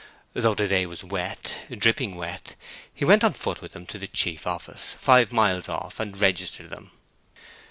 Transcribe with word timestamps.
Though 0.33 0.55
the 0.55 0.67
day 0.67 0.87
was 0.87 1.03
wet, 1.03 1.59
dripping 1.69 2.15
wet, 2.15 2.55
he 2.91 3.05
went 3.05 3.23
on 3.23 3.33
foot 3.33 3.61
with 3.61 3.73
them 3.73 3.85
to 3.85 4.03
a 4.03 4.07
chief 4.07 4.47
office, 4.47 4.95
five 4.99 5.31
miles 5.31 5.69
off, 5.69 5.99
and 5.99 6.19
registered 6.19 6.71
them. 6.71 6.89